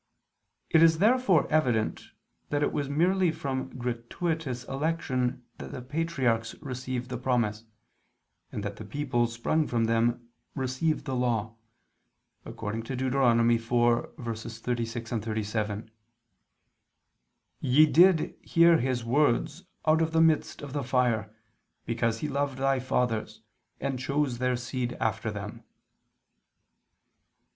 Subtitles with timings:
[0.71, 2.05] It is therefore evident
[2.49, 7.65] that it was merely from gratuitous election that the patriarchs received the promise,
[8.51, 11.53] and that the people sprung from them received the law;
[12.45, 13.13] according to Deut.
[13.13, 15.91] 4:36, 37:
[17.61, 21.31] "Ye did [Vulg.: 'Thou didst'] hear His words out of the midst of the fire,
[21.85, 23.43] because He loved thy fathers,
[23.79, 25.63] and chose their seed after them."